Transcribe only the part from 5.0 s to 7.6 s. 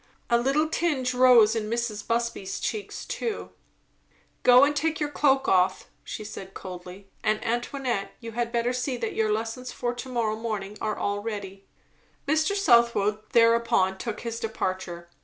cloak off," she said coldly. "And